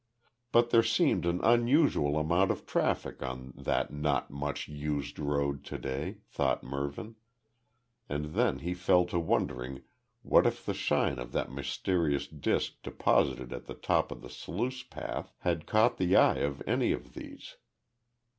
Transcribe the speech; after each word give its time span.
But 0.51 0.71
there 0.71 0.81
seemed 0.81 1.27
an 1.27 1.41
unusual 1.43 2.17
amount 2.17 2.49
of 2.49 2.65
traffic 2.65 3.21
on 3.21 3.53
that 3.55 3.93
not 3.93 4.31
much 4.31 4.67
used 4.67 5.19
road 5.19 5.63
to 5.65 5.77
day, 5.77 6.17
thought 6.25 6.63
Mervyn 6.63 7.17
and 8.09 8.33
then 8.33 8.57
he 8.57 8.73
fell 8.73 9.05
to 9.05 9.19
wondering 9.19 9.83
what 10.23 10.47
if 10.47 10.65
the 10.65 10.73
shine 10.73 11.19
of 11.19 11.33
that 11.33 11.51
mysterious 11.51 12.25
disc 12.27 12.81
deposited 12.81 13.53
at 13.53 13.65
the 13.67 13.75
top 13.75 14.09
of 14.11 14.23
the 14.23 14.29
sluice 14.31 14.81
path, 14.81 15.35
had 15.41 15.67
caught 15.67 15.97
the 15.99 16.15
eye 16.15 16.37
of 16.39 16.63
any 16.67 16.91
of 16.93 17.13
these? 17.13 17.57